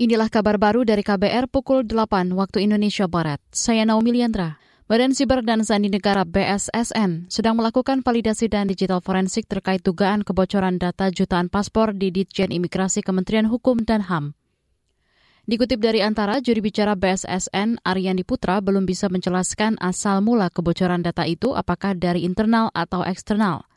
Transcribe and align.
Inilah 0.00 0.32
kabar 0.32 0.56
baru 0.56 0.80
dari 0.88 1.04
KBR 1.04 1.52
pukul 1.52 1.84
8 1.84 2.32
waktu 2.32 2.64
Indonesia 2.64 3.04
Barat. 3.04 3.36
Saya 3.52 3.84
Naomi 3.84 4.16
Liandra. 4.16 4.56
Badan 4.88 5.12
Siber 5.12 5.44
dan 5.44 5.60
Sandi 5.60 5.92
Negara 5.92 6.24
BSSN 6.24 7.28
sedang 7.28 7.60
melakukan 7.60 8.00
validasi 8.00 8.48
dan 8.48 8.64
digital 8.64 9.04
forensik 9.04 9.44
terkait 9.44 9.84
dugaan 9.84 10.24
kebocoran 10.24 10.80
data 10.80 11.12
jutaan 11.12 11.52
paspor 11.52 11.92
di 11.92 12.08
Ditjen 12.08 12.48
Imigrasi 12.48 13.04
Kementerian 13.04 13.44
Hukum 13.52 13.84
dan 13.84 14.08
HAM. 14.08 14.32
Dikutip 15.44 15.84
dari 15.84 16.00
antara, 16.00 16.40
juri 16.40 16.64
bicara 16.64 16.96
BSSN 16.96 17.84
Aryani 17.84 18.24
Putra 18.24 18.64
belum 18.64 18.88
bisa 18.88 19.12
menjelaskan 19.12 19.76
asal 19.84 20.24
mula 20.24 20.48
kebocoran 20.48 21.04
data 21.04 21.28
itu 21.28 21.52
apakah 21.52 21.92
dari 21.92 22.24
internal 22.24 22.72
atau 22.72 23.04
eksternal. 23.04 23.68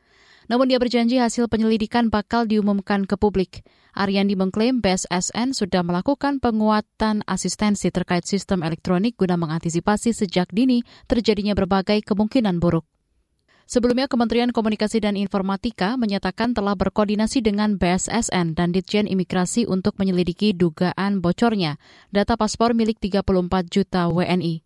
Namun 0.54 0.70
dia 0.70 0.78
berjanji 0.78 1.18
hasil 1.18 1.50
penyelidikan 1.50 2.14
bakal 2.14 2.46
diumumkan 2.46 3.10
ke 3.10 3.18
publik. 3.18 3.66
Ariandi 3.98 4.38
mengklaim 4.38 4.86
BSSN 4.86 5.58
sudah 5.58 5.82
melakukan 5.82 6.38
penguatan 6.38 7.26
asistensi 7.26 7.90
terkait 7.90 8.30
sistem 8.30 8.62
elektronik 8.62 9.18
guna 9.18 9.34
mengantisipasi 9.34 10.14
sejak 10.14 10.54
dini 10.54 10.86
terjadinya 11.10 11.58
berbagai 11.58 12.06
kemungkinan 12.06 12.62
buruk. 12.62 12.86
Sebelumnya, 13.66 14.06
Kementerian 14.06 14.54
Komunikasi 14.54 15.02
dan 15.02 15.18
Informatika 15.18 15.98
menyatakan 15.98 16.54
telah 16.54 16.78
berkoordinasi 16.78 17.42
dengan 17.42 17.82
BSSN 17.82 18.54
dan 18.54 18.78
Ditjen 18.78 19.10
Imigrasi 19.10 19.66
untuk 19.66 19.98
menyelidiki 19.98 20.54
dugaan 20.54 21.18
bocornya 21.18 21.82
data 22.14 22.38
paspor 22.38 22.78
milik 22.78 23.02
34 23.02 23.26
juta 23.74 24.06
WNI. 24.06 24.62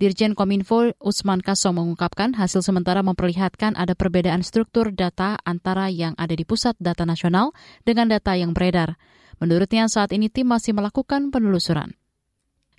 Dirjen 0.00 0.32
Kominfo 0.32 0.96
Usman 0.96 1.44
Kasom 1.44 1.76
mengungkapkan 1.76 2.32
hasil 2.32 2.64
sementara 2.64 3.04
memperlihatkan 3.04 3.76
ada 3.76 3.92
perbedaan 3.92 4.40
struktur 4.40 4.96
data 4.96 5.36
antara 5.44 5.92
yang 5.92 6.16
ada 6.16 6.32
di 6.32 6.48
Pusat 6.48 6.80
Data 6.80 7.04
Nasional 7.04 7.52
dengan 7.84 8.08
data 8.08 8.32
yang 8.32 8.56
beredar. 8.56 8.96
Menurutnya 9.44 9.84
saat 9.92 10.16
ini 10.16 10.32
tim 10.32 10.48
masih 10.48 10.72
melakukan 10.72 11.28
penelusuran. 11.28 12.00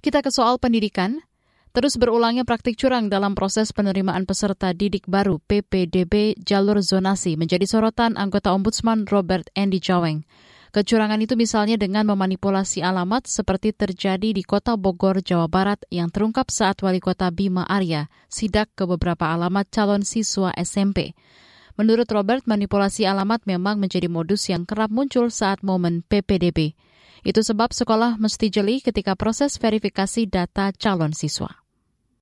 Kita 0.02 0.26
ke 0.26 0.34
soal 0.34 0.57
pendidikan. 0.57 1.21
Terus 1.77 2.02
berulangnya 2.02 2.41
praktik 2.41 2.73
curang 2.73 3.05
dalam 3.07 3.38
proses 3.38 3.70
penerimaan 3.70 4.26
peserta 4.26 4.73
didik 4.73 5.05
baru 5.05 5.38
PPDB 5.45 6.41
jalur 6.41 6.82
zonasi 6.82 7.38
menjadi 7.38 7.70
sorotan 7.70 8.17
anggota 8.17 8.49
Ombudsman 8.49 9.05
Robert 9.05 9.45
Andy 9.54 9.77
Jaweng. 9.77 10.26
Kecurangan 10.71 11.19
itu 11.19 11.35
misalnya 11.35 11.75
dengan 11.75 12.07
memanipulasi 12.07 12.79
alamat 12.79 13.27
seperti 13.27 13.75
terjadi 13.75 14.31
di 14.31 14.39
kota 14.39 14.79
Bogor, 14.79 15.19
Jawa 15.19 15.51
Barat 15.51 15.83
yang 15.91 16.07
terungkap 16.07 16.47
saat 16.47 16.79
wali 16.79 17.03
kota 17.03 17.27
Bima 17.27 17.67
Arya 17.67 18.07
sidak 18.31 18.71
ke 18.71 18.87
beberapa 18.87 19.35
alamat 19.35 19.67
calon 19.67 20.07
siswa 20.07 20.55
SMP. 20.55 21.11
Menurut 21.75 22.07
Robert, 22.07 22.47
manipulasi 22.47 23.03
alamat 23.03 23.43
memang 23.43 23.83
menjadi 23.83 24.07
modus 24.07 24.47
yang 24.47 24.63
kerap 24.63 24.87
muncul 24.87 25.27
saat 25.27 25.59
momen 25.59 26.07
PPDB. 26.07 26.79
Itu 27.27 27.43
sebab 27.43 27.75
sekolah 27.75 28.15
mesti 28.15 28.47
jeli 28.47 28.79
ketika 28.79 29.19
proses 29.19 29.59
verifikasi 29.59 30.23
data 30.23 30.71
calon 30.71 31.11
siswa. 31.11 31.60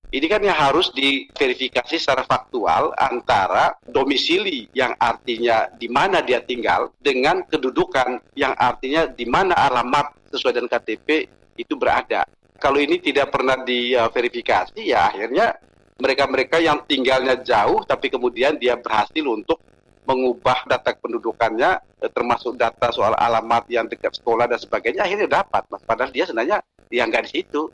Ini 0.09 0.25
kan 0.25 0.41
yang 0.41 0.57
harus 0.57 0.89
diverifikasi 0.89 1.93
secara 2.01 2.25
faktual 2.25 2.97
antara 2.97 3.77
domisili 3.85 4.65
yang 4.73 4.97
artinya 4.97 5.69
di 5.77 5.85
mana 5.85 6.25
dia 6.25 6.41
tinggal 6.41 6.89
dengan 6.97 7.45
kedudukan 7.45 8.17
yang 8.33 8.57
artinya 8.57 9.05
di 9.05 9.29
mana 9.29 9.53
alamat 9.53 10.17
sesuai 10.33 10.57
dengan 10.57 10.69
KTP 10.73 11.29
itu 11.61 11.77
berada. 11.77 12.25
Kalau 12.57 12.81
ini 12.81 12.97
tidak 12.97 13.29
pernah 13.29 13.61
diverifikasi 13.61 14.81
ya 14.81 15.13
akhirnya 15.13 15.53
mereka-mereka 16.01 16.57
yang 16.57 16.81
tinggalnya 16.89 17.37
jauh 17.45 17.85
tapi 17.85 18.09
kemudian 18.09 18.57
dia 18.57 18.81
berhasil 18.81 19.21
untuk 19.21 19.61
mengubah 20.09 20.65
data 20.65 20.89
pendudukannya 20.97 21.85
termasuk 22.09 22.57
data 22.57 22.89
soal 22.89 23.13
alamat 23.13 23.69
yang 23.69 23.85
dekat 23.85 24.17
sekolah 24.17 24.49
dan 24.49 24.57
sebagainya 24.57 25.05
akhirnya 25.05 25.29
dapat 25.29 25.69
padahal 25.85 26.09
dia 26.09 26.25
sebenarnya 26.25 26.65
nggak 26.89 27.29
di 27.29 27.31
situ 27.45 27.69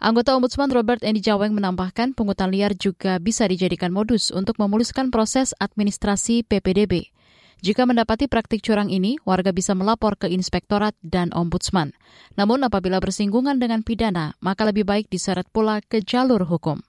Anggota 0.00 0.32
Ombudsman 0.32 0.72
Robert 0.72 1.04
Endi 1.04 1.20
Jaweng 1.20 1.52
menambahkan 1.52 2.16
pungutan 2.16 2.48
liar 2.48 2.72
juga 2.72 3.20
bisa 3.20 3.44
dijadikan 3.44 3.92
modus 3.92 4.32
untuk 4.32 4.56
memuluskan 4.56 5.12
proses 5.12 5.52
administrasi 5.60 6.40
PPDB. 6.48 7.12
Jika 7.60 7.84
mendapati 7.84 8.24
praktik 8.24 8.64
curang 8.64 8.88
ini, 8.88 9.20
warga 9.28 9.52
bisa 9.52 9.76
melapor 9.76 10.16
ke 10.16 10.32
inspektorat 10.32 10.96
dan 11.04 11.28
ombudsman. 11.36 11.92
Namun 12.32 12.64
apabila 12.64 12.96
bersinggungan 12.96 13.60
dengan 13.60 13.84
pidana, 13.84 14.32
maka 14.40 14.64
lebih 14.64 14.88
baik 14.88 15.12
diseret 15.12 15.44
pula 15.52 15.84
ke 15.84 16.00
jalur 16.00 16.48
hukum. 16.48 16.80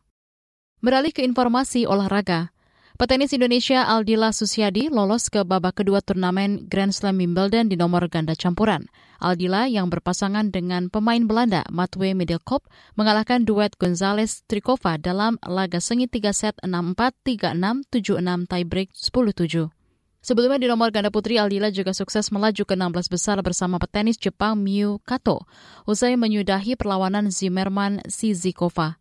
Beralih 0.80 1.12
ke 1.12 1.28
informasi 1.28 1.84
olahraga, 1.84 2.56
Petenis 3.02 3.34
Indonesia 3.34 3.82
Aldila 3.82 4.30
Susiadi 4.30 4.86
lolos 4.86 5.34
ke 5.34 5.42
babak 5.42 5.82
kedua 5.82 6.06
turnamen 6.06 6.70
Grand 6.70 6.94
Slam 6.94 7.18
Wimbledon 7.18 7.66
di 7.66 7.74
nomor 7.74 8.06
ganda 8.06 8.38
campuran. 8.38 8.86
Aldila 9.18 9.66
yang 9.66 9.90
berpasangan 9.90 10.54
dengan 10.54 10.86
pemain 10.86 11.26
Belanda 11.26 11.66
Matwe 11.74 12.14
Middelkop 12.14 12.70
mengalahkan 12.94 13.42
duet 13.42 13.74
Gonzales 13.82 14.46
Trikova 14.46 15.02
dalam 15.02 15.42
laga 15.42 15.82
sengit 15.82 16.14
3 16.14 16.30
set 16.30 16.56
6-4, 16.62 17.58
3-6, 17.58 17.90
7-6 17.90 18.46
tiebreak 18.46 18.94
10-7. 18.94 19.74
Sebelumnya 20.22 20.62
di 20.62 20.70
nomor 20.70 20.94
ganda 20.94 21.10
putri, 21.10 21.42
Aldila 21.42 21.74
juga 21.74 21.98
sukses 21.98 22.30
melaju 22.30 22.70
ke 22.70 22.78
16 22.78 23.10
besar 23.10 23.42
bersama 23.42 23.82
petenis 23.82 24.22
Jepang 24.22 24.54
Miyu 24.62 25.02
Kato, 25.02 25.50
usai 25.90 26.14
menyudahi 26.22 26.78
perlawanan 26.78 27.34
Zimmerman 27.34 28.06
Sizikova. 28.06 29.01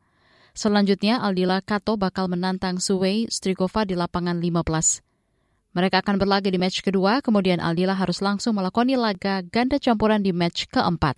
Selanjutnya, 0.56 1.21
Aldila 1.21 1.61
Kato 1.62 1.94
bakal 2.00 2.27
menantang 2.31 2.78
Suwei 2.78 3.27
Strikova 3.31 3.87
di 3.87 3.94
lapangan 3.94 4.38
15. 4.38 5.03
Mereka 5.71 6.03
akan 6.03 6.16
berlaga 6.19 6.50
di 6.50 6.59
match 6.59 6.83
kedua, 6.83 7.22
kemudian 7.22 7.62
Aldila 7.62 7.94
harus 7.94 8.19
langsung 8.19 8.59
melakoni 8.59 8.99
laga 8.99 9.43
ganda 9.47 9.78
campuran 9.78 10.25
di 10.25 10.34
match 10.34 10.66
keempat. 10.66 11.15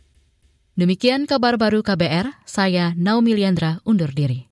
Demikian 0.77 1.29
kabar 1.29 1.61
baru 1.61 1.85
KBR, 1.85 2.45
saya 2.49 2.97
Naomi 2.97 3.37
Liandra 3.37 3.85
undur 3.85 4.09
diri. 4.09 4.49